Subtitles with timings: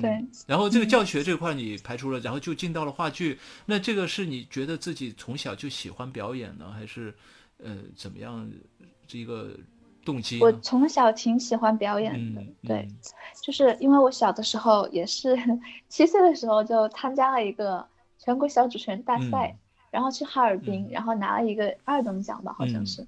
[0.00, 0.24] 对。
[0.46, 3.38] 然后这个教学这块你排除了，然后就进到了话剧。
[3.66, 7.14] 那这个是你觉得自己从小就喜欢表演呢，还是
[7.62, 8.48] 呃怎么样？
[9.06, 9.50] 这一个
[10.04, 10.38] 动机？
[10.42, 12.86] 我从小挺喜欢表演的，对，
[13.42, 15.34] 就是因为我小的时候也是
[15.88, 17.86] 七岁的时候就参加了一个
[18.18, 19.56] 全国小主持人大赛，
[19.90, 23.06] 然后去哈尔滨，然后拿了一个二等奖吧，好像是。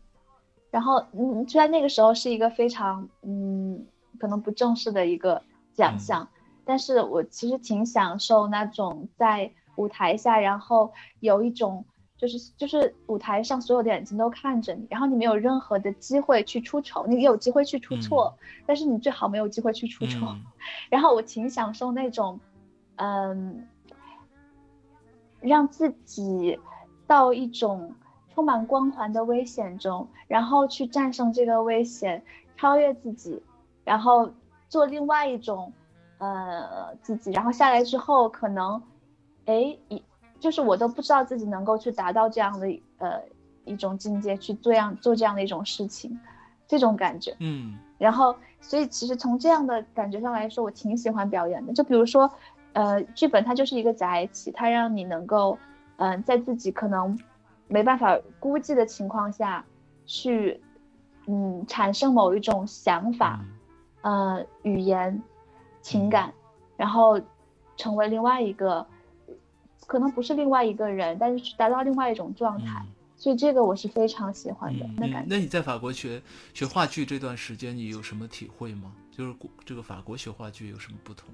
[0.70, 3.84] 然后，嗯，就在那个时候是一个非常，嗯，
[4.18, 5.42] 可能不正式的一个
[5.74, 6.26] 奖项，
[6.70, 11.84] 但是我其实挺享受那种在舞台下，然后有一种
[12.16, 18.32] 就是就是舞台上所有的眼睛都看着你，然后你没有任何的机会去出丑，你有机会去出错，
[18.64, 20.28] 但是你最好没有机会去出丑。
[20.88, 22.38] 然后我挺享受那种，
[22.94, 23.66] 嗯，
[25.40, 26.56] 让自己
[27.08, 27.92] 到一种。
[28.32, 32.22] 充满光环的危险中，然后去战胜这个危险，
[32.56, 33.42] 超越自己，
[33.84, 34.30] 然后
[34.68, 35.72] 做另外一种，
[36.20, 38.80] 呃，自己，然后下来之后，可能，
[39.46, 40.00] 哎，一
[40.38, 42.66] 就是我都不知道自己能够去达到这样的
[42.98, 43.20] 呃
[43.64, 46.16] 一种境界，去做样做这样的一种事情，
[46.68, 51.72] 这种感觉，嗯，然后，所以其实从这样的感觉上来说，我挺喜欢表演的。
[51.72, 52.30] 就比如说，
[52.74, 55.58] 呃，剧本它就是一个载体，它让你能够，
[55.96, 57.18] 嗯，在自己可能。
[57.72, 59.64] 没办法估计的情况下，
[60.04, 60.60] 去，
[61.28, 63.38] 嗯，产生某一种想法，
[64.00, 65.22] 呃，语言，
[65.82, 66.32] 情感，
[66.76, 67.20] 然后，
[67.76, 68.86] 成为另外一个，
[69.86, 72.84] 可能不是另外一个人，但是达到另外一种状态，
[73.16, 74.86] 所以这个我是非常喜欢的。
[74.96, 76.20] 那感那你在法国学
[76.54, 78.92] 学话剧这段时间，你有什么体会吗？
[79.10, 81.28] 就是这个法国学话剧有什么不同？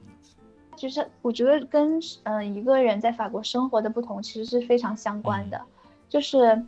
[0.77, 5.59] 其实我觉得跟嗯一个人在法国生活的不同，其实是非常相关的。
[6.09, 6.63] 就是，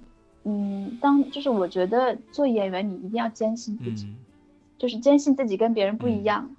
[0.44, 4.12] 嗯，当就是我觉得做演员，你一定要坚信自己，
[4.78, 6.50] 就是坚信自己跟别人不一样，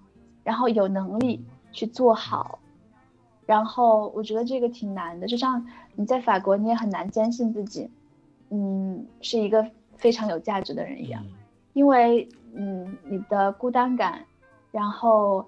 [0.44, 2.60] 然后有能力去做好。
[3.46, 7.90] 然后我觉得这个挺难的，就像你在法国，你也很难坚信自己，
[8.50, 9.66] 嗯，是一个
[9.98, 11.24] 非常有价值的人一样，
[11.74, 14.24] 因为嗯，你的孤单感，
[14.72, 15.46] 然后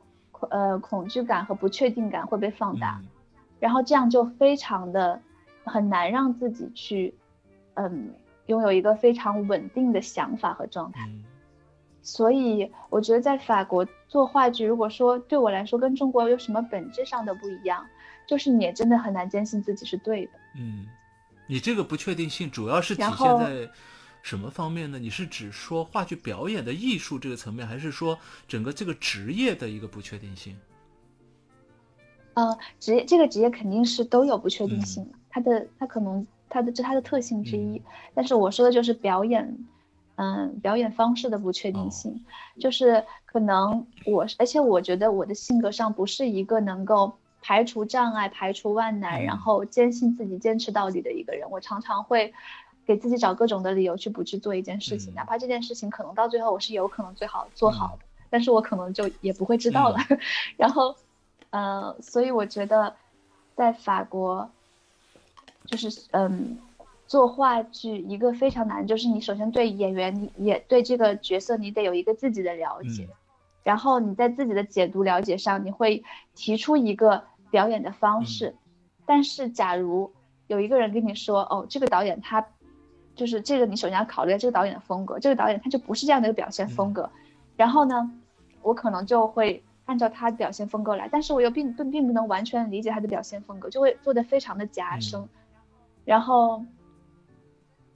[0.50, 3.02] 呃恐惧感和不确定感会被放大，
[3.60, 5.22] 然后这样就非常的
[5.64, 7.14] 很难让自己去。
[7.76, 8.14] 嗯，
[8.48, 11.10] 拥有一个非常稳定的想法和状态，
[12.02, 17.86] 所以我觉得在法国做话剧，如果说对我来说跟中国有什么本质上的不一样，
[18.28, 20.32] 就是你也真的很难坚信自己是对的。
[20.58, 20.88] 嗯，
[21.48, 23.70] 你这个不确定性主要是体现在
[24.22, 24.98] 什么方面呢？
[24.98, 28.18] 你是指说话剧表演的艺术这个层面，还是说
[28.48, 30.58] 整个这个职业的一个不确定性？
[32.34, 36.26] 呃，职业这个职业肯定是都有不确定性的，它的它可能。
[36.54, 37.82] 它的这它的特性之一，
[38.14, 39.58] 但是我说的就是表演，
[40.16, 42.24] 嗯，表演方式的不确定性，
[42.60, 51.50] 就是可能我，而且我觉得我的性格上不是一个能够排除障碍、排除万难，然后坚信自己坚持到底的一个人。
[51.50, 52.34] 我常常会
[52.86, 59.98] 给自己找各种的理由去不去做一件事情，哪怕这件事情可能到最后我是有可能最好做好的，但是我可能就也不会知道了。
[60.58, 60.96] 然后，
[61.50, 62.96] 呃，所以我觉得
[63.56, 64.50] 在法国。
[65.68, 66.58] 就是嗯，
[67.12, 73.06] 做话剧一个非常难，就是你首先对演员，你也对这个角色，你得有一个自己的了解，
[73.64, 76.02] 然后你在自己的解读了解上，你会
[76.36, 78.56] 提出一个表演的方式。
[79.06, 80.10] 但是假如
[80.48, 82.48] 有一个人跟你说，哦，这个导演他
[83.14, 87.10] 就是这个，你首先要考虑这个导演的风格，这个导演他就不是这样的一个表现风格。
[87.58, 88.10] 然后呢，
[88.62, 95.28] 我可能就会按照他的表现风格来，但是我又并并并不能完全理解他的表现风格，就会做的非常的夹生。
[96.06, 96.64] 然后，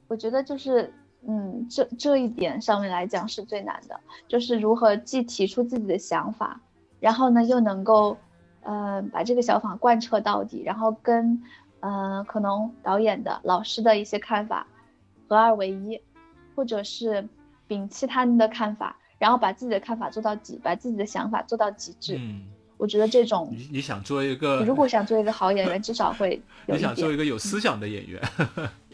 [0.07, 0.93] 我觉得就是，
[1.27, 6.59] 嗯，这这一点上面来讲是最难的，就是如何既提出自己的想法，
[6.99, 8.15] 然后呢又能够，
[8.61, 11.41] 呃，把这个想法贯彻到底，然后跟，
[11.79, 14.67] 呃，可能导演的老师的一些看法
[15.27, 15.99] 合二为一，
[16.55, 17.27] 或者是
[17.67, 22.19] 摒弃他们的看法，然后把自己的看法做到极，把自己的想法做到极致。
[22.77, 28.21] 我觉得这种，你你想做一个，如果想做一个好演员，至少会 你想做一个有思想的演员。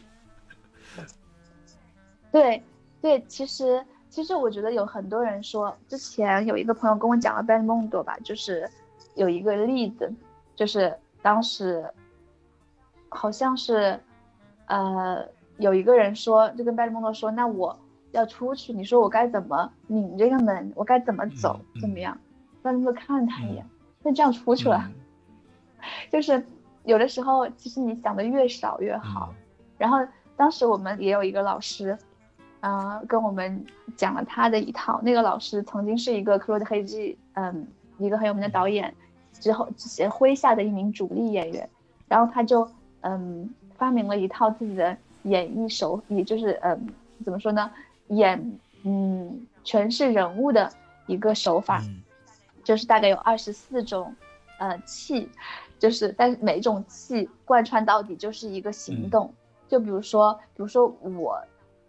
[2.31, 2.63] 对
[3.01, 8.69] 对，其实其实我觉得有很多人说，之前有一个朋友跟我讲了贝蒙多吧，就是
[9.15, 10.11] 有一个例子，
[10.55, 11.85] 就是当时
[13.09, 13.99] 好像是
[14.67, 15.25] 呃
[15.57, 17.77] 有一个人说，就跟贝蒙多说，那我
[18.11, 22.17] 要出去，你说我该怎么拧这个门，我该怎么走，怎么样？
[22.63, 23.65] 让他们看他一眼，
[24.03, 24.87] 那这样出去了，
[26.11, 26.45] 就是
[26.83, 29.33] 有的时候，其实你想的越少越好。
[29.77, 29.97] 然后
[30.37, 31.97] 当时我们也有一个老师，
[32.61, 33.65] 嗯，跟我们
[33.95, 34.99] 讲了他的一套。
[35.03, 37.67] 那个老师曾经是一个克罗德黑吉，嗯，
[37.97, 38.93] 一个很有名的导演，
[39.33, 41.67] 之后麾下的一名主力演员，
[42.07, 42.67] 然后他就
[43.01, 46.87] 嗯发明了一套自己的演绎手，也就是嗯
[47.23, 47.71] 怎么说呢，
[48.07, 50.71] 演嗯诠释人物的
[51.07, 51.83] 一个手法，
[52.63, 54.13] 就是大概有二十四种
[54.59, 55.27] 呃气，
[55.79, 59.33] 就是但是每一种气贯穿到底就是一个行动，
[59.67, 61.41] 就比如说比如说我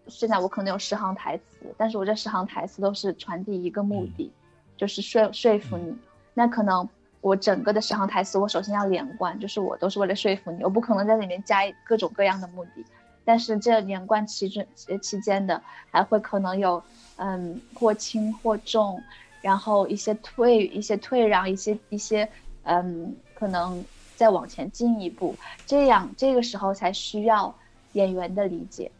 [0.08, 4.30] 现在我可能有十行台词，但是我这十行台词都是传递一个目的，
[4.76, 5.94] 就是说说服你，
[6.34, 6.88] 那可能。
[7.20, 12.84] 我整个的十行台词，我首先要连贯，就是我都是为了说服你，我不可能在里面加各种各样的目的。
[13.24, 14.66] 但是这连贯期间
[15.00, 16.82] 期间的，还会可能有，
[17.18, 19.00] 嗯，或轻或重，
[19.40, 22.28] 然后一些退一些退让，一些一些，
[22.64, 23.84] 嗯，可能
[24.16, 27.54] 再往前进一步，这样这个时候才需要
[27.92, 28.90] 演员的理解。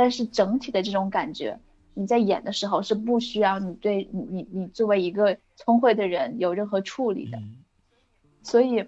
[0.00, 1.60] 但是整体的这种感觉，
[1.92, 7.38] 你在演的时候是不需要你对你你你作为一个聪慧的人有任何处理的。
[8.42, 8.82] 所以，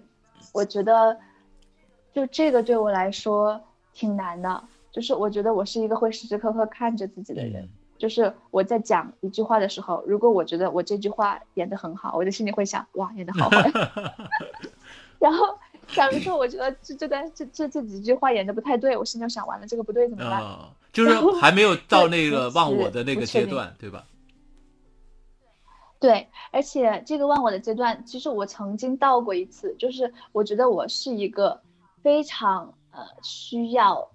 [0.51, 1.15] 我觉得，
[2.11, 3.61] 就这个对我来说
[3.93, 4.63] 挺难的。
[4.91, 7.69] 就是我觉得我是一个会时时刻刻看着自己的人。
[7.99, 13.57] 就是我在讲一句话的时候，如果我觉得我这句话演得很好，我的心里会想：哇，演得好好。
[15.21, 20.41] 然后，假如说我觉得这这段这这这几句话演的不太对，我心里就想：完了，这个不对怎么办？
[20.91, 24.05] 就是还没有 到那个忘我的那个阶段，对吧？
[25.99, 31.61] 对，而且这个忘我的阶段，其实我曾经到过一次，就是我觉得我是一个
[32.01, 34.11] 非常呃需要，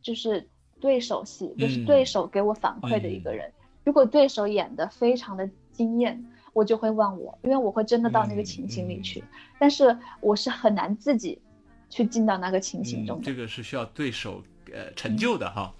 [0.00, 0.48] 就是
[0.80, 3.52] 对手戏，就是对手给我反馈的一个人。
[3.84, 9.22] 如果对手演的非常的惊艳，我就会忘我，因为我会真的到那个情形里去。
[9.58, 11.40] 但是我是很难自己
[11.88, 13.20] 去进到那个情形中。
[13.22, 14.42] 这个是需要对手
[14.72, 15.72] 呃成就的哈。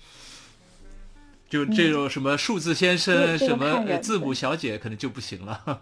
[1.49, 5.81] 就这种什么数字先生、什么字母小姐，可能就不行了。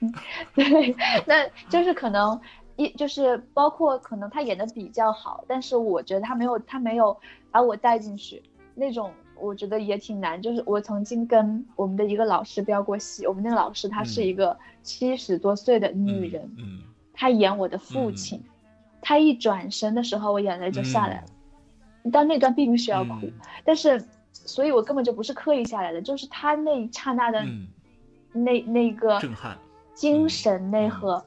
[0.54, 0.96] 对，
[1.26, 2.40] 那就是可能
[2.76, 7.14] 一就是包括可能他演的比较好，但是我觉得他没有他没有
[7.50, 8.42] 把我带进去，
[8.74, 10.40] 那种我觉得也挺难。
[10.40, 16.80] 就是我曾经跟我们的一个老师飙过戏，我们那个老师她是一个七十多岁的女人，嗯，
[17.12, 18.42] 她演我的父亲，
[19.00, 21.26] 她一转身的时候，我眼泪就下来了。
[22.10, 23.30] 但那段并不需要哭，
[23.64, 24.02] 但是，
[24.32, 27.44] 所以我根本就不是刻意下来的，就是她那一刹那的，
[28.32, 29.58] 那那个震撼，
[29.92, 31.22] 精神内核，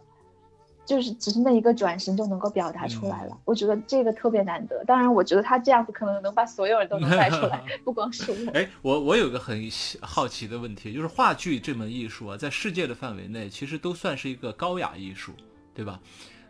[0.91, 3.37] 就是只是那一个转身就能够表达出来了。
[3.45, 4.83] 我觉得这个特别难得。
[4.83, 8.51] 当然，我觉得他这样子可能能把所有人都能带出来， 不光是我。
[8.51, 9.57] 哎，我我有个很
[10.01, 15.31] 好奇的问题，就是话剧这门艺术啊，在世界的范围内，其实都算是一个高雅艺术，
[15.73, 15.97] 对吧？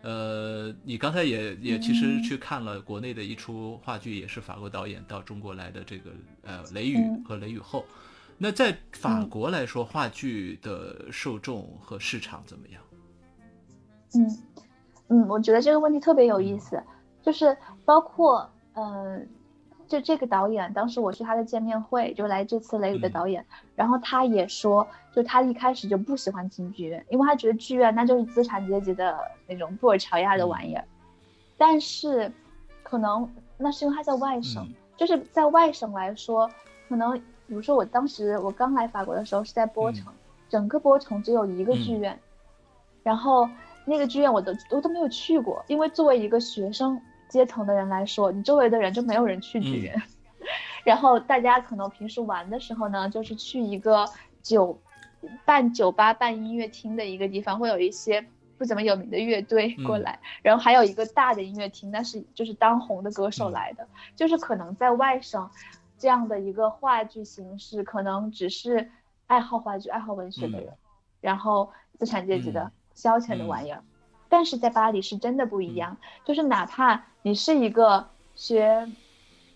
[0.01, 6.09] 呃，你刚才也也其实去看了国内的一出话剧，也是法国导演到中国来的这个
[6.41, 7.81] 呃《雷雨》和《雷雨后》。
[8.39, 12.81] 那在法国来说，话剧的受众和市场怎么样？
[14.15, 14.37] 嗯
[15.07, 16.81] 嗯，我觉得这个问题特别有意思，
[17.21, 19.27] 就是包括嗯。
[19.87, 29.19] 就这个导演，当时我去他的见面会，就来这次雷雨的导演，然后他也说，就他一开始就不喜欢进剧院，因为他觉得剧院那就是资产阶级的
[29.49, 30.85] 那种布尔乔亚的玩意儿。
[31.57, 32.31] 但是，
[32.83, 34.65] 可能那是因为他在外省，
[34.95, 36.49] 就是在外省来说，
[36.87, 37.11] 可能
[37.45, 40.13] 比如说我当时我刚来法国的时候是在波城，
[40.47, 42.17] 整个波城只有一个剧院，
[43.03, 43.49] 然后
[43.91, 46.99] 那个剧院我都我都没有去过，因为作为一个学生。
[47.31, 49.95] 阶层的人来说，你周围的人就没有人去剧院，
[50.83, 54.05] 然后大家可能平时玩的时候呢，就是去一个
[54.41, 54.77] 酒，
[55.45, 65.49] 办酒吧、办音乐厅的一个地方，会有一些不怎么有名的乐队过来，然后还有一个大的音乐厅，那是就是当红的歌手来的，就是可能在外省，
[65.97, 68.91] 这样的一个话剧形式，可能只是
[69.27, 70.73] 爱好话剧、爱好文学的人，
[71.21, 73.83] 然后资产阶级的消遣的玩意儿。
[74.29, 78.89] 但是在巴黎是真的不一样，就是哪怕你是一个学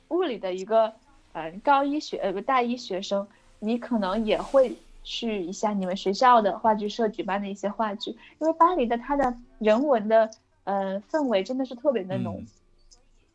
[0.10, 0.94] 物理的一个
[1.32, 3.26] 嗯高一学呃大一学生，
[3.60, 10.30] 你可能也会去一下你们学校的话剧社举办的一些话剧，因为巴黎的它的人文的
[10.66, 12.44] 呃氛围真的是特别的浓，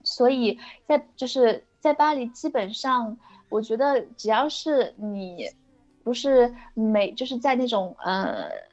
[0.04, 3.16] 所以在就是在巴黎基本上，
[3.49, 5.49] 我觉得只要是你
[6.04, 8.69] 不是每就是在那种呃。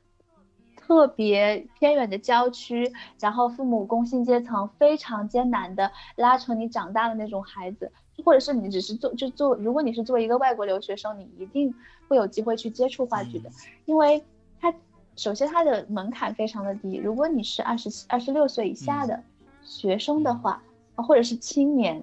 [0.87, 2.89] 特别偏远的郊区，
[3.19, 7.91] 然后父母工薪阶层非常艰难的拉扯你长大的那种孩子，
[8.23, 11.75] 或者是你只是做就做，如果你是作为一个外国留学生，你一定
[12.07, 13.49] 会有机会去接触话剧的，
[13.83, 14.23] 因为
[14.61, 14.73] 它
[15.17, 19.21] 首先它的门槛非常的低，如果你是二十七、二十六岁以下的
[19.61, 20.63] 学生的话，
[20.95, 22.01] 或者是青年，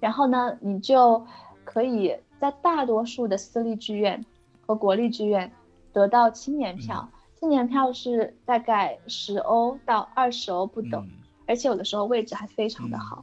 [0.00, 1.24] 然后呢，你就
[1.62, 4.24] 可以在大多数的私立剧院
[4.66, 5.52] 和国立剧院
[5.92, 7.08] 得到青年票。
[7.44, 11.06] 青年票是大概十欧到二十欧不等，
[11.46, 13.22] 而且有的时候位置还非常的好。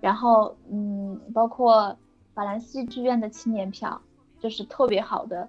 [0.00, 1.96] 然后，嗯，包括
[2.34, 4.00] 法兰西剧院的青年票，
[4.40, 5.48] 就是特别好的，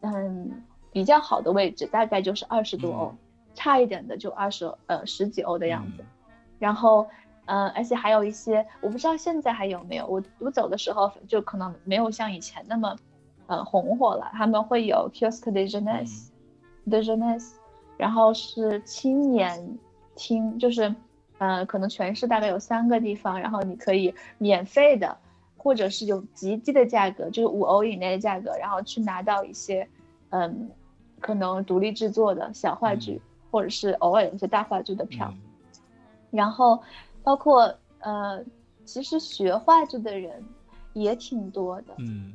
[0.00, 3.14] 嗯，比较好的位置，大概就是二十多欧，
[3.54, 6.04] 差一点的就二十呃十几欧的样子。
[6.58, 7.06] 然后，
[7.46, 10.06] 嗯，而且还有一些，我不知道现在还有没有。
[10.06, 12.94] 我我走的时候就可能没有像以前那么，
[13.46, 14.28] 呃，红火了。
[14.34, 15.66] 他们会有 Kiosque de
[16.86, 17.52] Jeunesse，de Jeunesse，
[17.96, 19.78] 然后是青年
[20.14, 20.94] 厅，就是，
[21.38, 25.16] 呃，可能全市大概有三个地方，然后你可以免费的，
[25.56, 29.88] 或者是有极低的价格，就是五欧以内的价格，然后去拿到一些，
[30.30, 30.70] 嗯，
[31.20, 35.32] 可能独立制作的小话剧，或者是偶尔有些大话剧的票。
[36.30, 36.82] 然后，
[37.22, 38.44] 包括呃，
[38.84, 40.44] 其实学话剧的人
[40.92, 41.94] 也挺多的。
[41.98, 42.34] 嗯，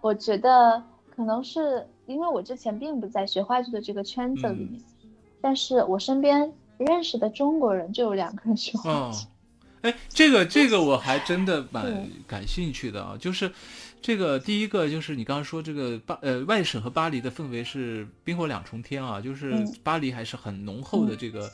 [0.00, 0.82] 我觉得
[1.14, 4.80] 可能是因为我之前并不在学话剧的这个圈子里面，
[5.40, 9.26] 但是我身边认识的中国人就有两个人学话剧。
[9.82, 13.50] 哎，这个这个我还真的 蛮感兴趣的啊，就是
[14.00, 21.50] 这个第一个就是你刚刚说这个巴呃外省和巴黎的氛围是冰火两重天啊，就是巴黎还是很浓厚的这个。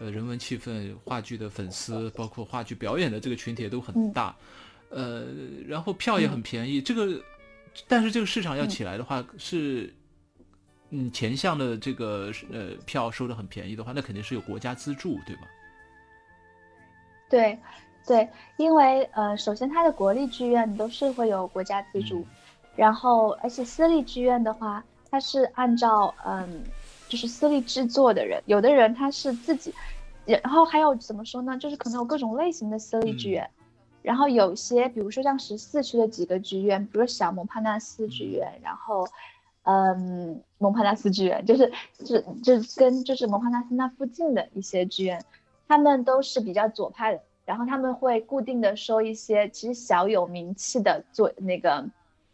[0.00, 4.32] 呃，人文气氛，话剧的粉丝，包括话剧表演的这个群体都很大，
[4.90, 5.24] 呃，
[5.66, 6.80] 然后票也很便宜。
[6.80, 7.20] 这个，
[7.86, 9.94] 但是这个市场要起来的话，是，
[10.90, 15.42] 嗯，前项的这个呃票收的很便宜的话，那肯定是有国家资助，对吧？
[17.28, 17.58] 对，
[18.06, 22.26] 对，因为呃，首先它的国立剧院都是会有国家资助，
[22.74, 26.64] 然后而且私立剧院的话，它是按照嗯。
[27.10, 29.72] 就是私立制作的人，有的人他是自己，
[30.26, 31.56] 然后还有怎么说呢？
[31.56, 33.48] 就是可能有各种类型的私立剧院，
[34.02, 39.06] 然后有些，比如说像十四区的几个剧院，比如小蒙帕纳斯剧院，然后，
[39.62, 41.72] 嗯，蒙帕纳斯剧院，就是
[42.04, 45.24] 就就跟就是蒙帕纳斯那附近的一些剧院，
[45.66, 51.84] 他们都是比较左派的，然后他们会固定的收一些其实小有名气的做那个，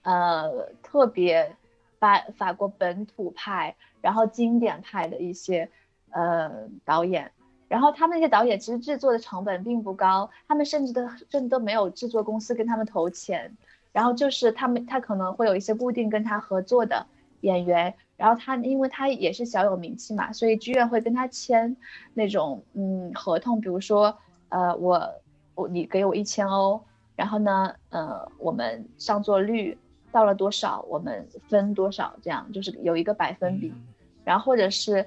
[0.02, 1.56] 呃，特别
[1.98, 3.74] 法法国本土派。
[4.04, 5.66] 然后经典派的一些，
[6.10, 7.32] 呃导演，
[7.74, 13.52] 然后他们那些导演其实制作的成本并不高，他们甚至都甚至都没有制作公司跟他们投钱，
[13.90, 17.04] 然后就是他们他可能会有一些固定跟他合作的
[17.40, 21.76] 演员，然后他因为他也是小有名气嘛，所以剧院会跟他签
[22.14, 24.16] 那种嗯合同，比如说
[24.50, 25.12] 呃我
[25.56, 26.80] 我你给我一千欧，
[27.16, 29.76] 然后呢呃我们上座率
[30.12, 33.74] 到了多少，我们分多少，这样就是有一个百分比。
[34.22, 35.06] 然后或者是，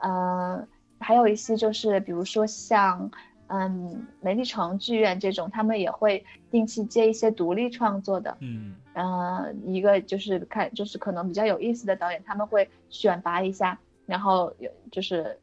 [0.00, 0.66] 呃，
[1.00, 3.10] 还有一些就是，比如说像，
[3.46, 15.38] 嗯，梅丽城剧院这种，他们也会定期接一些独立创作的，嗯，呃，一个就是看，就是可能比较有意思的导演，他们会选拔一下，然后有就是，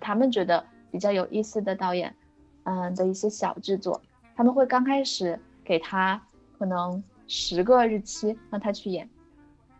[0.00, 2.14] 他们觉得比较有意思的导演，
[2.64, 4.00] 嗯的一些小制作，
[4.34, 6.20] 他们会刚开始给他
[6.58, 9.08] 可能十个日期让他去演。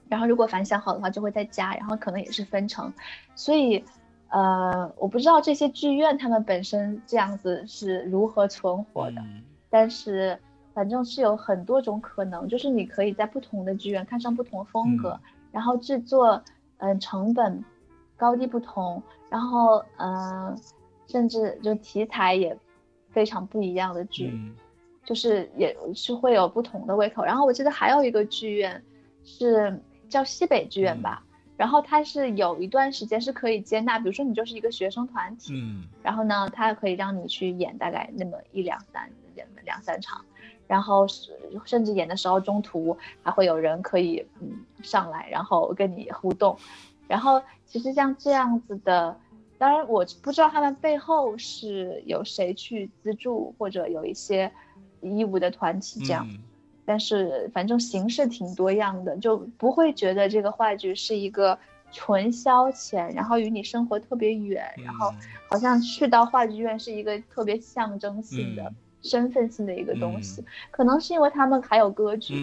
[0.08, 2.92] 然后如果反响好的话，就会再加，然后可能也是分成，
[3.34, 3.84] 所以，
[4.28, 9.22] 呃，我不知道这些剧院他们本身这样子是如何存活的，
[9.70, 10.38] 但是
[10.74, 15.18] 反正是有很多种可能，就是你可以在不同的剧院看上不同风格，
[15.52, 16.42] 然后制作，
[16.78, 17.64] 嗯，成本
[18.16, 20.58] 高低不同，然后嗯，
[21.06, 22.56] 甚至就题材也
[23.10, 24.32] 非常不一样的剧，
[25.04, 27.24] 就是也是会有不同的胃口。
[27.24, 28.82] 然后我记得还有一个剧院
[29.24, 29.80] 是。
[30.08, 31.20] 叫西北剧院吧，
[31.56, 40.22] 然后它是有一段时间是可以接纳，比如说你就是一个学生团体，嗯，然后呢，它可以让你去演大概那么一两三演两三场，
[40.66, 41.32] 然后是
[41.64, 46.58] 甚至演的时候中途还会有人可以嗯上来，然后跟你互动，
[47.08, 49.18] 然后其实像这样子的，
[49.56, 54.52] 当然我不知道他们背后是有谁去资助或者有一些
[55.00, 56.28] 义务的团体这样。
[56.86, 61.58] 但是反正形式挺多样的，就不会觉得这个话剧是一个
[61.90, 65.12] 纯消遣，然后与你生活特别远，然后
[65.50, 70.44] 好像去到话剧院是一个特别象征性的、身份性的一个东西。
[70.70, 72.34] 可能是因为他们还有歌剧，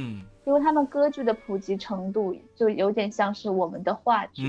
[0.46, 4.44] 因为他们歌剧的普及程度就有点像是我们的话剧，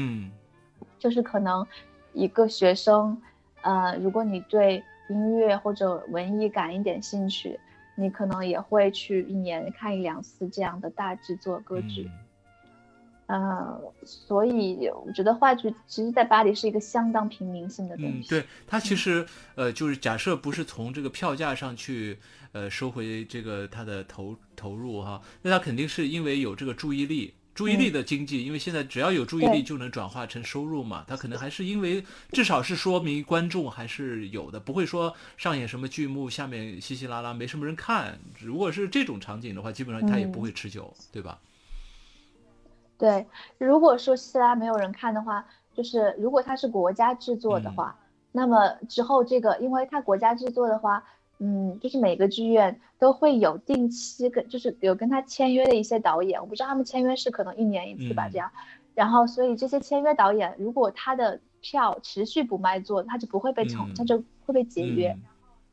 [0.99, 1.65] 就是可能
[2.13, 3.17] 一个学生，
[3.63, 7.61] 呃，如果你对音乐或者文艺感一点兴趣。
[7.97, 12.11] 你可能也会去一年看一两次这样的大制作歌剧，
[13.27, 18.29] 呃，所以我觉得话剧其实，在巴黎是一个相当平民性的东西。
[18.29, 19.25] 嗯，对，它其实
[19.55, 22.19] 呃，就是假设不是从这个票价上去
[22.53, 31.05] 呃收回这个它的投投入哈，那它肯定是因为有这个注意力，注意力的经济，因为现在只要有注意力就能转化成收入嘛。
[31.07, 38.19] 他可能还是因为至少是说明观众还是有的，不会说上演什么剧目下面稀稀拉拉没什么人看。
[38.41, 41.39] 如果是这种场景的话，基本上他也不会持久，对吧？
[42.99, 43.27] 对，
[43.59, 47.97] 如果说稀拉没有人看的话，就是如果它是国家制作的话，
[48.33, 51.05] 那么之后这个，因为它国家制作的话。
[51.39, 58.51] 嗯，就是每个剧院都会有定期跟，就是有跟他签约的一些导演，我不知道他们签约是可能一年一次吧，这样。
[58.95, 65.15] 然后，所以这些签约导演，如果他的票持续不卖座，他就不会被惩，他就会被解约。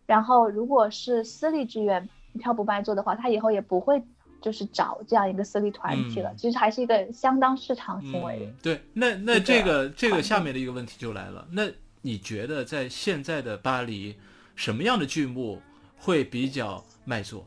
[0.08, 4.02] 然后，如果是私立剧院票不卖座的话，他以后也不会
[4.42, 6.34] 就是找这样一个私立团体了。
[6.36, 8.52] 其实还是一个相当市场行为。
[8.64, 11.68] 对，那那这个这个下面的一个问题就来了，那
[12.02, 14.16] 你觉得在现在的巴黎？
[14.62, 15.60] 什么样的剧目
[15.98, 17.44] 会比较卖座？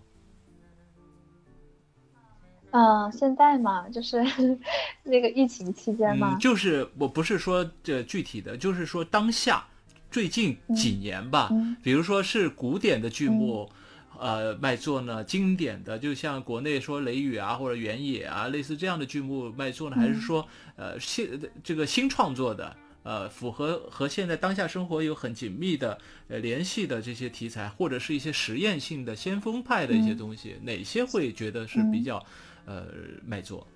[2.73, 4.21] 嗯，现在嘛， 就是
[5.05, 9.65] 那个疫情期间嘛，就是我不是说这具体的，就是说当下
[10.11, 11.53] 最近几年吧，
[11.85, 13.71] 比如说是古典的剧目，
[14.19, 20.45] 呃，卖座呢，经典的，就像国内说《雷雨》啊或者《原野》啊，类似这样的剧目卖座呢，还是说
[20.75, 22.77] 呃新这个新创作的？
[23.05, 32.17] 呃，符合和现在当下生活有很紧密的呃联系的这些题材，或者是一些实验性的先锋派的一些东西，哪些会觉得是比较
[32.65, 32.87] 呃
[33.23, 33.67] 卖座？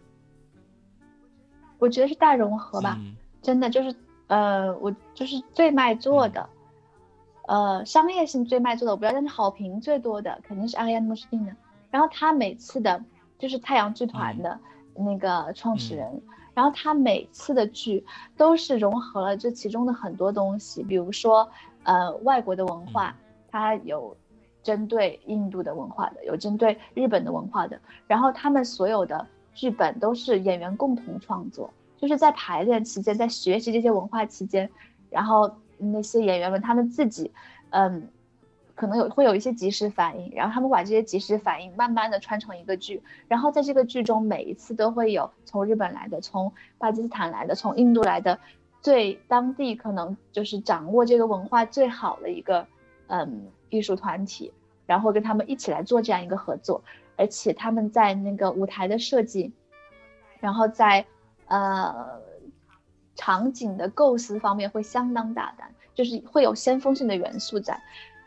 [1.78, 2.98] 我觉得是大融合吧，
[3.42, 3.94] 真的就是
[4.28, 6.48] 呃，我就是最卖座的，
[7.46, 11.54] 呃，商业性最卖座的我不知道，但是好评最多的肯定是阿里安诺斯汀的。
[11.90, 13.04] 然后他每次的，
[13.38, 14.58] 就是太阳剧团的
[14.94, 16.22] 那个创始人。
[16.58, 18.04] 然后他每次的剧
[18.36, 21.48] 都是融合了这其中的很多东西，比如说，
[21.84, 23.14] 呃，外国的文化，
[23.48, 24.16] 它有
[24.60, 27.78] 针对印度的文化的，有针对日本的文化的。
[28.08, 29.24] 然后他们所有的
[29.54, 34.68] 剧本都是演员共同创作，就是在排练期间，在学习这些文化期间，
[35.10, 37.30] 然后那些演员们他们自己，
[37.70, 38.08] 嗯。
[38.78, 48.38] 可能有会有一些即时反应，然后他们把这些即时反应慢慢的穿成一个剧，然后在这个剧中每一次都会有从日本来的、从巴基斯坦来的、从印度来的，
[48.80, 52.64] 最当地可能就是掌握这个文化最好的一个
[53.08, 54.52] 嗯艺术团体，
[54.86, 56.80] 然后跟他们一起来做这样一个合作，
[57.16, 59.52] 而且他们在那个舞台的设计，
[60.38, 61.04] 然后在
[61.48, 62.20] 呃
[63.16, 67.76] 场景的构思方面会相当大胆，就是会有先锋性的元素在。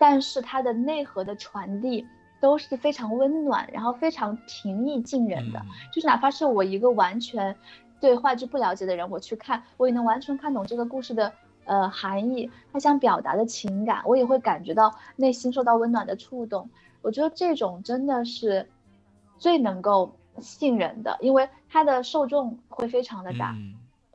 [0.02, 2.04] 但是它的内核的传递
[2.40, 5.62] 都是非常温暖，然后非常平易近人的。
[5.94, 7.56] 就是哪怕是我一个完全
[8.00, 11.32] 对话剧不了解的人，我去看，我也能完全看懂这个故事的
[11.66, 16.68] 呃含义，他想表达的情感，我也会感觉到内心受到温暖的触动。
[17.04, 18.68] 我觉得这种真的是
[19.38, 23.56] 最能够信任的，因为它的受众会非常的大，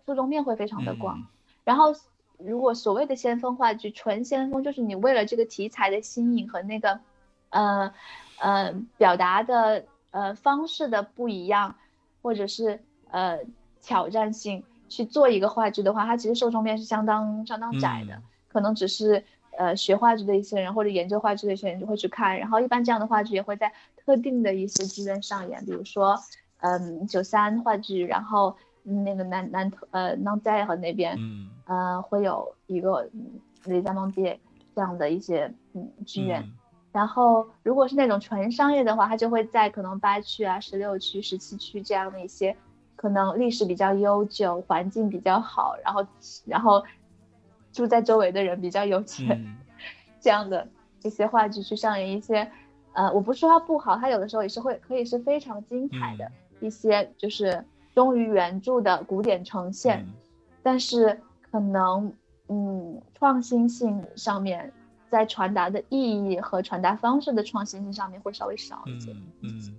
[0.05, 1.22] 受众面会非常的广，
[1.62, 1.94] 然后。
[2.38, 7.01] 如果所谓的先锋话剧，纯先锋就是你为了这个题材的新颖和那个，
[7.51, 7.92] 呃，
[8.38, 11.75] 呃，表达的呃方式的不一样，
[12.22, 12.79] 或者是
[13.11, 13.38] 呃
[13.81, 19.25] 挑战性去做一个话剧的话，它其实受众面是相当相当窄的，可能只是
[19.57, 26.18] 呃学话剧的一些人或者研究话剧的一些人就会去看，然后一般这样的话剧也会在特定的一些剧院上演，比如说
[26.61, 28.57] 嗯九三话剧，然后。
[28.88, 33.09] 那个南南特呃南在和那边，嗯，呃会有一个
[33.64, 34.38] 雷加蒙街
[34.75, 36.44] 这样的一些嗯剧院，
[36.92, 42.57] 然后如果是那种纯商业的话，它就会在可能八区啊、十六区、十七区这样的一些
[42.94, 46.07] 可能历史比较悠久、环境比较好，然后
[46.46, 46.85] 然后
[47.72, 49.57] 住在周围的人比较有钱
[50.20, 50.68] 这样的
[51.03, 52.49] 一些话剧去上演一些，
[52.92, 57.64] 呃，我不是说它不好，它有的时候也是会可以是非常精彩的一些就是。
[57.96, 60.06] 忠于原著的古典呈现，
[60.62, 61.18] 但是
[61.50, 62.12] 可能
[62.48, 64.70] 嗯创新性上面，
[65.09, 69.16] 在传达的意义和传达方式的创新性上面会稍微少一些。
[69.40, 69.74] 嗯，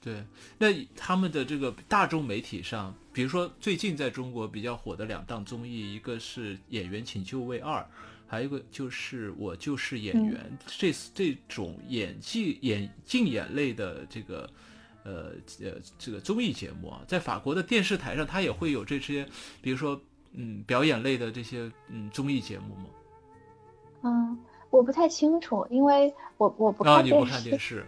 [0.00, 0.24] 对。
[0.56, 7.80] 那他们的这个大众媒体上，比如说最近在中国比较火的两档综艺，一个是《演员请就位二》，
[8.26, 10.40] 还有一个就是《我就是演员》。
[10.78, 14.48] 这这种演技演竞演类的这个。
[15.08, 15.32] 呃
[15.64, 19.26] 呃，这个综艺节目啊，在法国的电视台上，它也会有这些，
[19.62, 19.98] 比如说，
[20.34, 22.84] 嗯，表演类的这些嗯综艺节目吗？
[24.02, 27.86] 嗯，我不太清楚，因为我我不看电视。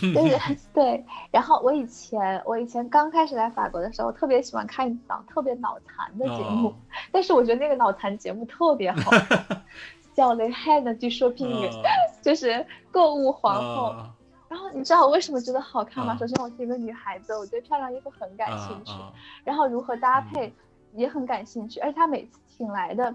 [0.00, 0.38] 对
[0.72, 1.04] 对。
[1.30, 6.74] 然后我以前我以前刚开始来法国的时候，特别喜欢看一档特别脑残的节目，
[7.12, 9.10] 但是我觉得那个脑残节目特别好，
[10.14, 11.68] 叫《雷汉的据说拼音》，
[12.22, 14.13] 就是购物皇后。
[14.54, 16.12] 然后你知道我为什么觉得好看吗？
[16.12, 16.16] 啊。
[16.16, 19.12] 首先我是一个女孩子，我对漂亮衣服很感啊兴趣，啊。
[19.42, 20.54] 然后如何搭配
[20.92, 23.12] 也很感兴趣，而且他每次请来的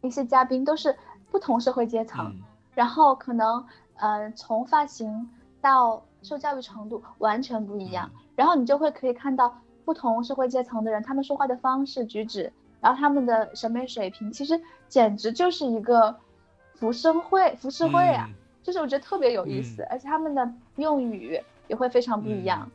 [0.00, 0.96] 一些嘉宾都是
[1.30, 2.42] 不同社会阶层，嗯。
[2.74, 8.20] 然后可能呃从发型到受教育程度完全不一样，嗯。
[8.34, 16.16] 然后你就会可以看到不同社会阶层的人，他们说话的方式举止，然后他们的审美水平，其实简直就是一个
[16.74, 22.70] 浮生会浮世绘啊，嗯就是我觉得特别有意思，嗯而且他们的用语也会非常不一样，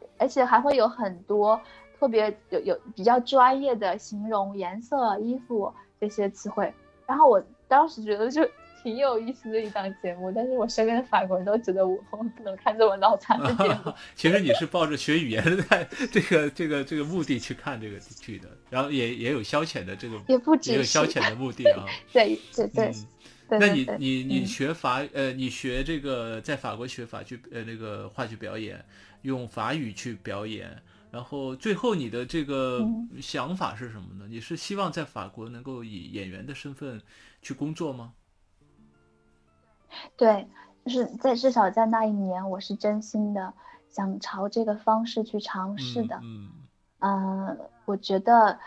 [0.00, 1.60] 嗯而且还会有很多
[1.98, 6.72] 特别有有比较专业的形容颜色、衣服这些词汇。
[7.06, 8.48] 然后我当时觉得就
[8.82, 13.92] 挺有意思的一档节目，但是我身边的法国人都觉得我我不能看这么脑残的节目。
[14.14, 21.84] 其实你是抱着学语言的这个这个这个目的去看这个剧的，然后也也有消遣的这个，也不只也有消遣的目的啊。
[22.12, 22.92] 对对对
[23.48, 28.84] 你对对你你嗯学法呃，你学这个在法国学法剧呃那个话剧表演，
[29.22, 34.26] 用法语去表演，然后最后你的这个嗯想法是什么呢？
[34.28, 37.00] 你是希望在法国能够以演员的身份
[37.40, 38.12] 去工作吗？
[40.16, 40.46] 对，
[40.84, 43.54] 就是在至少在那一年，我是真心的
[43.88, 46.18] 想朝这个方式去尝试的。
[46.22, 46.50] 嗯
[46.98, 48.58] 嗯，我觉得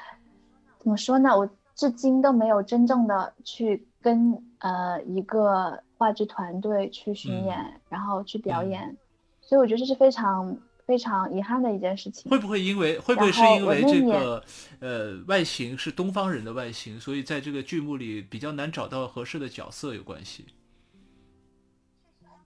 [0.80, 1.38] 怎么说呢？
[1.38, 8.98] 我至今都没有真正的去跟呃一个话剧团队去巡嗯演，然后去表嗯演，
[9.42, 12.32] 所以我觉得这是非常非常遗憾的一件事情。
[12.32, 14.44] 会不会因为会不会是因为这个
[14.80, 20.46] 呃外形是东方人的外形，所以在这个剧目里比较难找到合适的角色有关系？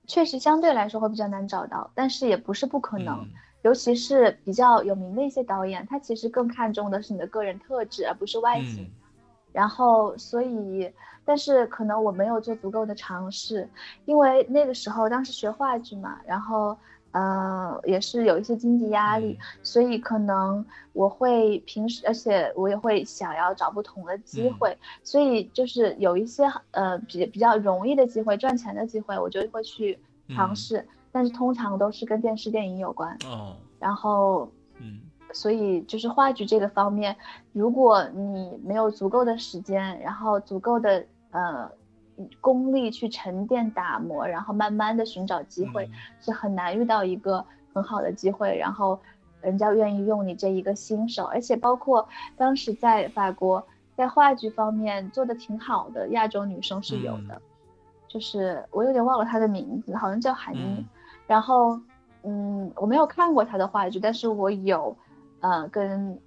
[0.06, 3.19] 确实相对来说会比较难找到，但是也不是不可能。
[3.19, 3.30] 嗯
[3.63, 8.84] 尤其是比较有名的一些导演，他其实更看重的是你的个人特质，而不是外形。
[8.84, 8.91] 嗯
[9.54, 10.92] 然后，所以，
[11.24, 13.70] 但是可能我没有做足够的尝试，
[14.06, 16.78] 因为那个时候当时学话剧嘛，然后，
[17.12, 19.38] 呃，也是有一些经济压力，嗯。
[19.63, 24.54] 所以可能我会平时，而且我也会想要找不同的机嗯。
[24.60, 30.02] 会，所以就是有一些呃比比较容易的机会、赚钱的机会，我就会去
[30.36, 30.56] 尝嗯。
[30.56, 33.56] 试，但是通常都是跟电视电影有关，哦。
[33.80, 34.52] 然后嗯
[35.34, 37.15] 所以就是话剧这个方面，
[37.52, 41.69] 如果你没有足够的时间，然后足够的呃
[42.39, 45.91] 功力去沉淀打磨，然后慢慢的寻找机会，嗯。
[46.22, 47.43] 是很难遇到一个
[47.74, 49.00] 很好的机会，然后
[49.41, 53.65] 人家愿意用你这一个新手，而且包括当时在法国，
[53.96, 57.41] 在话剧方面做的挺好的亚洲女生是有的，嗯。
[58.08, 60.86] 就是我有点忘了她的名字，好像叫韩妮，嗯。
[61.26, 61.80] 然后
[62.22, 64.96] 嗯，我没有看过她的话剧，但是我有
[65.43, 66.17] 呃跟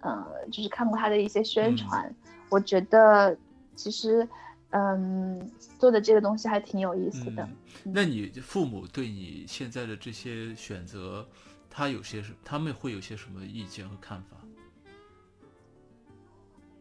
[0.00, 2.12] 呃就是看过他的一些宣传，
[2.50, 3.36] 我觉得
[3.76, 4.26] 其实
[4.70, 7.46] 嗯做的这个东西还挺有意思的。
[7.84, 11.26] 嗯，那你父母对你现在的这些选择，
[11.68, 14.36] 他有些什他们会有些什么意见和看法？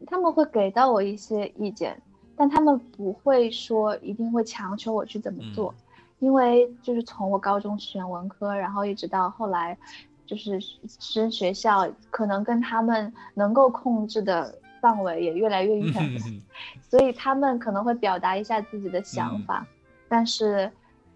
[0.07, 2.01] 他们会给到我一些意见，
[2.35, 5.73] 但他们不会说一定会强求我去怎么做，
[6.19, 9.77] 因为就是从我高中选文科，然后一直到后来，
[10.25, 10.59] 就是
[10.99, 15.93] 升学校，可能跟他们能够控制的范围也越来越远，
[16.81, 19.65] 所以他们可能会表达一下自己的想法，
[20.07, 20.71] 但是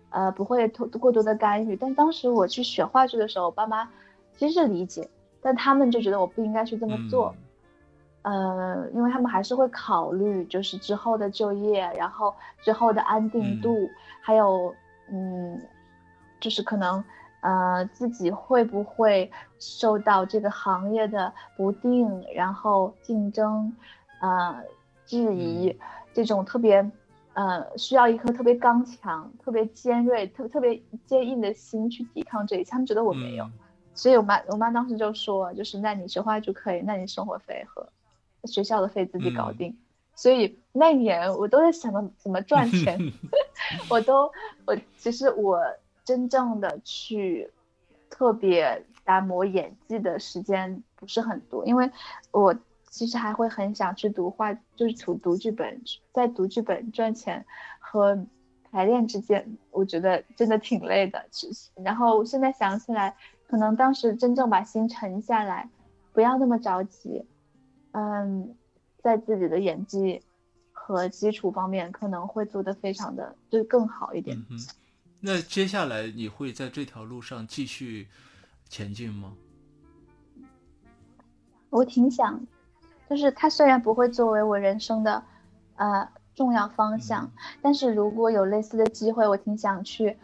[0.10, 1.76] 呃不会过过多的干预。
[1.76, 3.90] 但当时我去学话剧的时候，我爸妈
[4.36, 5.10] 其实是理解，
[5.42, 7.34] 但他们就觉得我不应该去这么做。
[7.38, 7.44] 嗯
[8.24, 13.90] 呃，因为他们还是会考虑，就是之后的就业，然后之后的安定度，
[14.22, 14.76] 还有，
[15.10, 15.58] 嗯，
[16.38, 17.02] 就是可能，
[17.48, 23.74] 呃，自己会不会受到这个行业的不定，然后竞争，
[24.20, 24.62] 呃，
[25.06, 25.78] 质疑，嗯
[26.14, 26.92] 这种特别，
[27.36, 32.72] 呃，需要一颗特别刚强、特别尖锐、特特别坚硬的心去抵抗这一切。
[32.72, 33.54] 他们觉得我没有，嗯
[33.96, 37.88] 所以我妈我妈当时就说，就是那你学坏就可以，那你生活费和
[38.44, 39.74] 学校的费自己搞定。
[40.16, 43.00] 所以那年我都在想着怎么赚钱，
[43.90, 44.30] 我都
[44.66, 45.62] 我其实我
[46.08, 47.52] 真正的去
[48.10, 51.92] 特别打磨演技的时间不是很多，因为
[52.32, 52.56] 我
[52.90, 55.82] 其实还会很想去读话，就是读读剧本，
[56.14, 57.46] 在读剧本赚钱
[57.80, 58.26] 和
[58.72, 61.26] 排练之间，我觉得真的挺累的。
[61.30, 63.18] 其实，然后现在想起来，
[63.50, 65.70] 可能当时真正把心沉下来，
[66.14, 67.26] 不要那么着急，
[67.92, 68.56] 嗯，
[69.02, 70.22] 在自己的演技
[70.72, 74.38] 和基础方面可能会做得非常的就更好一点。
[74.38, 74.58] 嗯哼，
[75.20, 78.08] 那接下来你会在这条路上继续
[78.70, 79.34] 前进吗？
[81.70, 82.40] 我挺想，
[83.10, 85.24] 就是它虽然不会作为我人生的
[85.76, 87.30] 呃重要方向，
[87.62, 90.18] 但是如果有类似的机会，我挺想去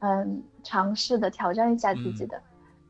[0.00, 2.42] 嗯尝试的挑战一下自己的，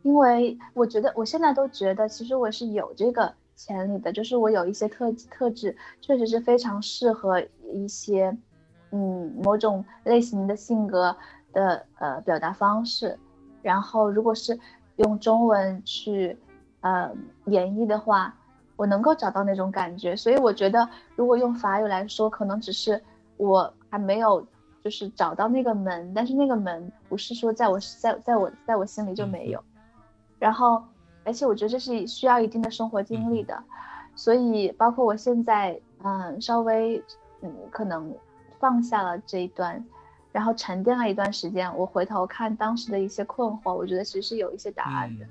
[0.03, 7.40] 因为我觉得我现在都觉得其实我是有这个潜力的，就是我有一些特特质，确实是非常适合
[7.73, 8.37] 一些
[8.90, 11.16] 嗯某种类型的性格
[11.53, 13.19] 的呃表达方式，
[13.63, 14.59] 然后如果是
[14.97, 16.37] 用中文去
[16.81, 17.11] 呃
[17.47, 18.35] 演绎的话。
[18.77, 22.99] 我能够找到那种感觉，所以我觉得，如果用法语来说，可能只是
[23.37, 24.43] 我还没有
[24.83, 29.63] 就是找到那个门，但是那个门不是说在我在在我在我心里就没有。
[30.39, 30.83] 然后，
[31.25, 33.63] 而且我觉得这是需要一定的生活经历的，
[34.17, 37.05] 所以包括我现在，嗯，稍微
[37.43, 38.11] 嗯可能
[38.59, 39.85] 放下了这一段，
[40.33, 45.27] 然后沉淀了一段时间，我回头看当时的一些困惑，我觉得其实是有一些答案的。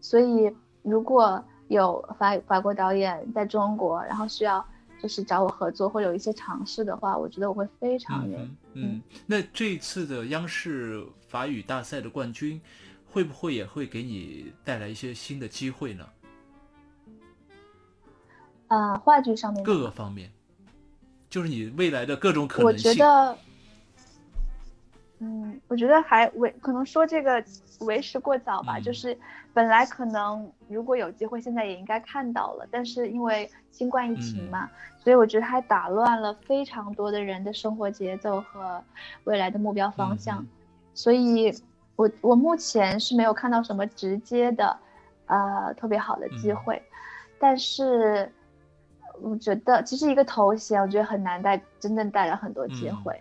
[0.00, 1.44] 所以如果。
[1.68, 4.62] 有法法国导演在中国，然后需要
[5.00, 8.50] 就是找我合作或有一些尝试的话，我觉得我会非常愿意。
[8.74, 12.60] 嗯，那这一次的央视法语大赛的冠军，
[13.10, 16.06] 会不会也会给你带来一些新的机会呢？
[18.66, 20.30] 啊，话剧上面各个方面，
[21.30, 22.90] 就是你未来的各种可能性。
[22.90, 23.38] 我觉得。
[25.24, 27.40] 嗯，我觉得还为可能说这个
[27.78, 28.80] 为时过早吧。
[28.80, 29.16] 就是
[29.54, 38.82] 本来可能如果有机会，现在也应该看到了，但是因为新冠疫情嘛，所以我觉得还打乱了非常多的人的生活节奏和
[39.22, 40.44] 未来的目标方向。
[40.92, 41.54] 所以，
[41.94, 44.76] 我我目前是没有看到什么直接的，
[45.26, 46.82] 呃，特别好的机会。
[47.38, 48.28] 但是，
[49.20, 53.20] 我觉得其实一个头衔，我觉得很难带真正带来很多机会。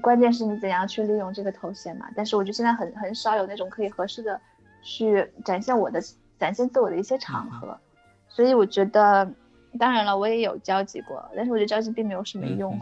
[0.00, 2.08] 关键是你怎样去利用这个头衔嘛？
[2.14, 4.40] 但是我觉得现在很很少有那种可以合适的
[4.82, 6.00] 去展现我的、
[6.38, 7.76] 展现自我的一些场合，
[8.28, 9.28] 所以我觉得，
[9.78, 12.78] 当然了，我也有交集过，但是我觉得交集并没有什么用。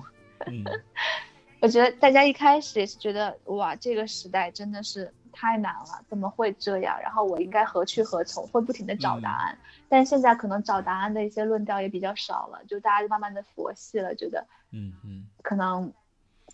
[1.61, 7.01] 我觉得大家一开始也是觉得哇，这个时代真的是太难了，怎么会这样？
[7.03, 8.47] 然后我应该何去何从？
[8.49, 15.91] 会不停的找答案，但现在可能找答案的一些论调也比较少了，就大家就慢慢的佛系了，觉得嗯嗯，可能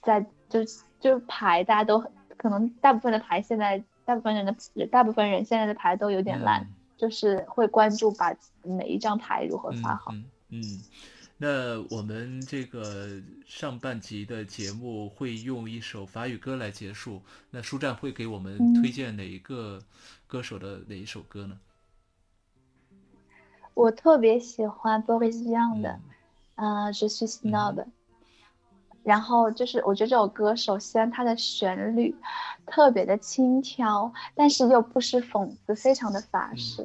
[0.00, 0.24] 在。
[0.54, 0.64] 就
[1.00, 1.98] 就牌，大家都
[2.36, 6.64] 可能大部分的牌现在，大部分人的大部分人现在的牌都有点烂，
[6.96, 10.12] 就是会关注把每一张牌如何发好。
[10.50, 10.62] 嗯，
[11.38, 17.20] 那我们这个上半集的节目会用一首法语歌来结束。
[17.50, 19.82] 那舒战会给我们推荐哪一个
[20.28, 21.58] 歌手的哪一首歌呢？
[23.74, 25.98] 我特别喜欢 Boris Vian 的，
[26.54, 27.84] 呃，Je suis snob。
[29.04, 32.16] 然后就是，我觉得这首歌，首先它的旋律
[32.64, 36.82] 特别的轻佻，但是又不失讽刺，非常的法式。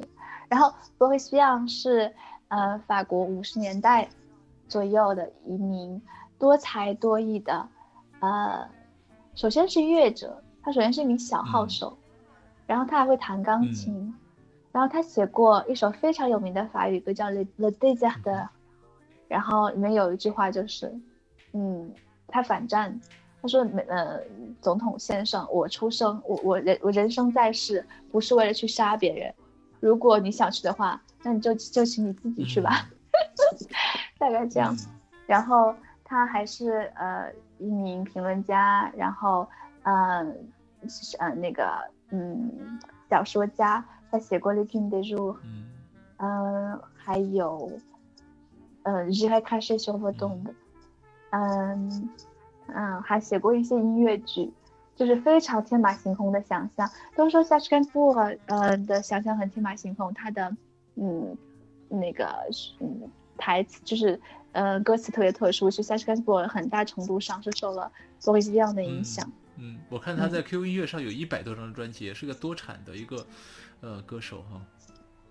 [0.50, 2.12] 然后，Boris Vian 是
[2.48, 4.06] 呃法国五十年代
[4.68, 6.02] 左右的一名
[6.38, 7.66] 多才多艺的，
[8.18, 8.68] 呃，
[9.34, 11.96] 首先是乐者，他首先是一名小号手，
[12.66, 14.14] 然后他还会弹钢琴，
[14.72, 17.26] 然后他写过一首非常有名的法语歌叫
[17.58, 18.22] 《Le Désert》，
[19.26, 20.94] 然后里面有一句话就是，
[21.54, 21.90] 嗯。
[22.30, 23.00] 他反战，
[23.42, 24.20] 他说：“呃，
[24.60, 29.34] 总统先生，我出生，我我人我人生在世，不是为了去杀别人。
[29.80, 32.86] 如果你想去的话，那你就就请你自己去吧。
[34.18, 34.76] ”大概这样。
[35.26, 39.48] 然后他还是呃一名评论家，然后
[39.82, 40.48] 嗯
[41.18, 41.78] 呃那个
[42.10, 45.34] 嗯小说家，他写过《Le King des Jours》，
[46.18, 47.70] 嗯，还有
[48.82, 50.44] 嗯《Je vais cacher sur tombes》。
[50.48, 50.54] 嗯
[51.30, 52.08] 嗯
[52.72, 54.52] 嗯，还写过一些音乐剧，
[54.94, 56.88] 就是非常天马行空的想象。
[57.16, 60.56] 都说 s a c h g a n 呃的想象很天马行空，他的
[60.94, 61.36] 嗯
[61.88, 62.28] 那个
[62.78, 64.20] 嗯台词就是
[64.52, 67.90] 呃歌词特别特殊，是 s a c h g a n 很大程度上是受了
[68.20, 69.30] Vian 的影响。
[69.56, 73.26] 嗯，我看他在 QQ 音乐上有一百多张专辑，也是个多产的一个
[73.80, 74.60] 呃歌手哈。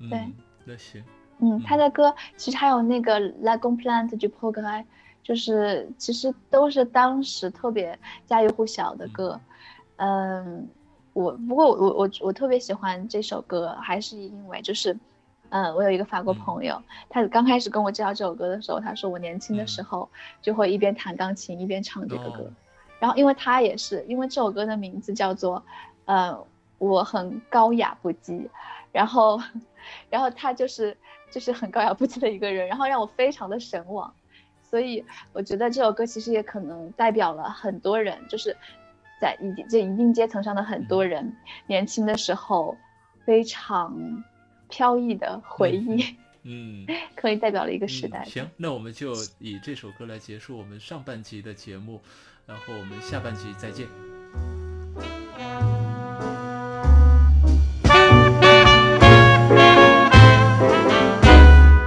[0.09, 0.33] 对，
[0.65, 1.03] 那行。
[1.39, 4.83] 嗯，他的歌其实还有那个 La Complante du Progrès。
[5.23, 9.39] 就是其实都是当时特别家喻户晓的歌，
[9.97, 10.67] 嗯，
[11.13, 14.97] 我不过我我我特别喜欢这首歌，还是因为就是，
[15.49, 20.09] 嗯，我有一个法国朋友，他刚开始跟我介绍这首歌的时候，他说我年轻的时候
[20.41, 22.51] 就会一边弹钢琴一边唱这个歌，
[22.99, 25.63] 然后因为他也是因为这首歌的名字叫做，
[26.05, 26.35] 呃，
[26.79, 28.47] 我很高雅不羁，
[28.91, 29.39] 然后，
[30.09, 30.97] 然后他就是
[31.29, 34.11] 就是很高雅不羁的一个人，然后让我非常的神往。
[34.69, 35.03] 所以
[35.33, 38.55] 我觉得这首歌其实也可能代表了很多人，就是
[39.19, 41.35] 在一这一定阶层上的很多人、
[41.67, 42.77] 年轻的时候
[43.25, 44.23] 非常
[44.69, 46.05] 飘逸的回忆。
[46.43, 51.99] 嗯，可以代表了一个时代、行，那我们就以这首歌来结束我们上半集的节目，
[52.45, 53.87] 然后我们下半集再见。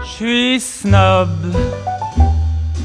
[0.05, 1.91] She's snub.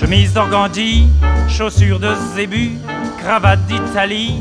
[0.00, 1.08] Chemise d'organdie,
[1.48, 2.78] chaussures de zébu,
[3.18, 4.36] cravate d'Italie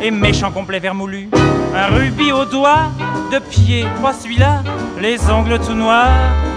[0.00, 1.28] et méchant complet vermoulu.
[1.74, 2.90] Un rubis au doigt,
[3.30, 4.62] de pied, pas celui-là,
[5.00, 6.08] les ongles tout noirs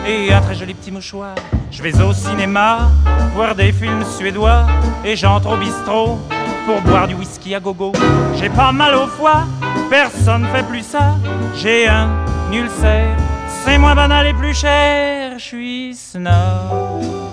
[0.07, 1.35] et un très joli petit mouchoir.
[1.69, 2.89] Je vais au cinéma,
[3.33, 4.65] voir des films suédois
[5.03, 6.17] et j'entre au bistrot
[6.65, 7.91] pour boire du whisky à gogo.
[8.39, 9.43] J'ai pas mal au foie,
[9.89, 11.15] personne fait plus ça.
[11.55, 12.09] J'ai un
[12.53, 13.17] ulcère,
[13.65, 15.33] c'est moins banal et plus cher.
[15.37, 17.24] Je suis snob,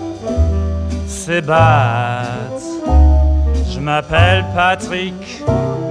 [3.70, 5.42] Je m'appelle Patrick,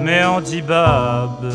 [0.01, 1.53] mais on dit Bob.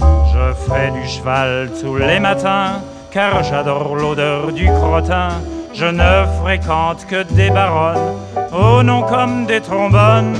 [0.00, 2.82] Je fais du cheval tous les matins,
[3.12, 5.28] car j'adore l'odeur du crottin.
[5.72, 8.16] Je ne fréquente que des baronnes,
[8.52, 10.34] au nom comme des trombones.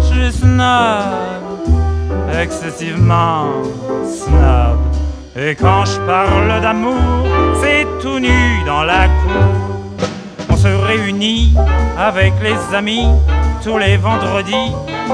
[0.00, 1.64] Je suis snob,
[2.38, 3.46] excessivement
[4.04, 4.80] snob.
[5.34, 7.24] Et quand je parle d'amour,
[7.62, 9.63] c'est tout nu dans la cour.
[10.64, 11.54] Se réunit
[11.98, 13.06] avec les amis
[13.62, 14.72] tous les vendredis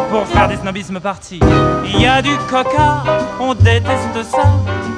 [0.08, 1.40] pour faire des snobismes partis.
[1.86, 3.02] Il y a du coca,
[3.40, 4.44] on déteste ça,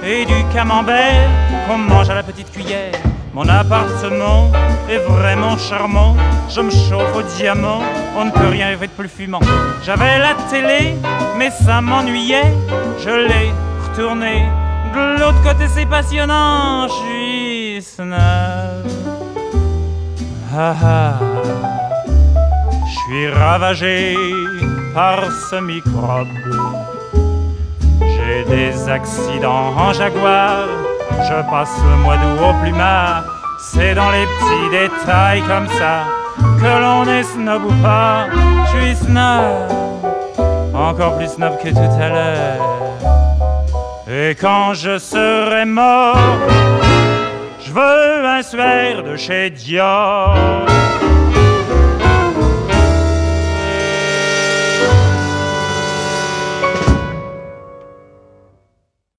[0.05, 1.31] et du camembert
[1.67, 2.93] qu'on mange à la petite cuillère.
[3.33, 4.53] Mon appartement
[4.91, 6.17] est vraiment charmant,
[6.51, 7.81] je me chauffe au diamant,
[8.15, 9.41] on ne peut rien rêver de plus fumant.
[9.83, 10.99] J'avais la télé,
[11.39, 12.53] mais ça m'ennuyait,
[13.03, 13.55] je l'ai
[13.89, 14.45] retournée.
[14.95, 19.12] De l'autre côté c'est passionnant, je suis snob.
[20.55, 21.19] Ah ah.
[22.87, 24.15] Je suis ravagé
[24.95, 26.29] par ce microbe.
[28.01, 30.67] J'ai des accidents en jaguar,
[31.23, 33.25] je passe le mois d'août au plumard.
[33.61, 36.05] C'est dans les petits détails comme ça
[36.61, 38.27] que l'on est snob ou pas.
[38.67, 39.73] Je suis snob,
[40.75, 42.63] encore plus snob que tout à l'heure.
[44.07, 46.19] Et quand je serai mort,
[47.73, 50.37] veux un sphère de chez Dior.